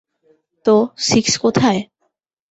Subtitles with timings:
[0.65, 0.75] তো,
[1.01, 1.81] সিক্স কোথায়?